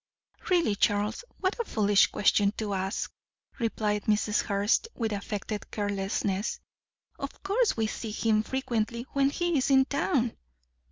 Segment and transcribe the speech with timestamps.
[0.49, 3.13] "Really, Charles, what a foolish question to ask,"
[3.59, 4.41] replied Mrs.
[4.41, 6.59] Hurst, with affected carelessness.
[7.19, 10.35] "Of course we see him frequently when he is in town."